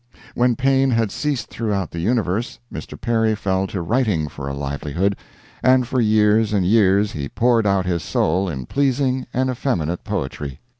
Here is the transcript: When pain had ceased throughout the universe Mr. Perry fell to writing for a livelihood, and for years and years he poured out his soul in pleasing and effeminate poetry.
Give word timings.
When 0.33 0.55
pain 0.55 0.89
had 0.89 1.11
ceased 1.11 1.49
throughout 1.51 1.91
the 1.91 1.99
universe 1.99 2.57
Mr. 2.73 2.99
Perry 2.99 3.35
fell 3.35 3.67
to 3.67 3.83
writing 3.83 4.27
for 4.29 4.47
a 4.47 4.53
livelihood, 4.55 5.15
and 5.61 5.87
for 5.87 6.01
years 6.01 6.53
and 6.53 6.65
years 6.65 7.11
he 7.11 7.29
poured 7.29 7.67
out 7.67 7.85
his 7.85 8.01
soul 8.01 8.49
in 8.49 8.65
pleasing 8.65 9.27
and 9.31 9.47
effeminate 9.51 10.03
poetry. 10.03 10.59